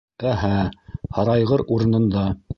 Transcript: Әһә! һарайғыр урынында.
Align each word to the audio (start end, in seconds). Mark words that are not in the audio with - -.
Әһә! 0.29 0.49
һарайғыр 1.19 1.65
урынында. 1.77 2.27